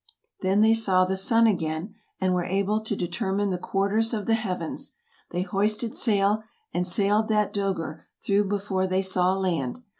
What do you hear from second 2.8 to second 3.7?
to determine the